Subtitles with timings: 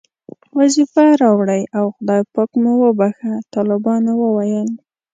[0.59, 4.69] وظیفه راوړئ او خدای پاک مو وبښه، طالبانو وویل.